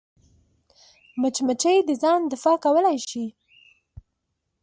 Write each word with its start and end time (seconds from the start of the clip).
مچمچۍ 1.21 1.77
د 1.85 1.89
ځان 2.01 2.21
دفاع 2.31 2.57
کولی 2.65 2.97
شي 3.09 3.25